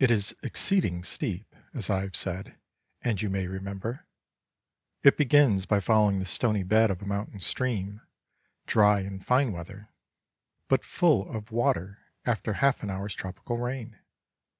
It 0.00 0.10
is 0.10 0.34
exceeding 0.42 1.04
steep, 1.04 1.54
as 1.72 1.88
I 1.88 2.00
have 2.00 2.16
said, 2.16 2.58
and 3.00 3.22
you 3.22 3.30
may 3.30 3.46
remember. 3.46 4.08
It 5.04 5.16
begins 5.16 5.66
by 5.66 5.78
following 5.78 6.18
the 6.18 6.26
stony 6.26 6.64
bed 6.64 6.90
of 6.90 7.00
a 7.00 7.06
mountain 7.06 7.38
stream, 7.38 8.00
dry 8.66 9.02
in 9.02 9.20
fine 9.20 9.52
weather, 9.52 9.90
but 10.68 10.82
full 10.84 11.30
of 11.30 11.52
water 11.52 12.00
after 12.26 12.54
half 12.54 12.82
an 12.82 12.90
hour's 12.90 13.14
tropical 13.14 13.56
rain. 13.56 14.00